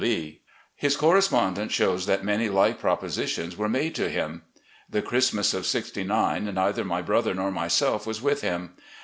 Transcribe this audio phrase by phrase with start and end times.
[0.01, 0.41] Lee."
[0.75, 4.41] His correspondence shows that many like propositions were made to him.
[4.89, 8.71] The Christmas of '69, neither my brother nor myself was with him.